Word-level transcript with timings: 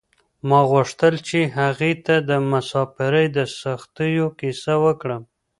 ما 0.47 0.59
غوښتل 0.71 1.13
چې 1.27 1.39
هغې 1.57 1.93
ته 2.05 2.15
د 2.29 2.31
مساپرۍ 2.49 3.27
د 3.35 3.39
سختیو 3.61 4.25
کیسه 4.39 4.73
وکړم. 4.85 5.21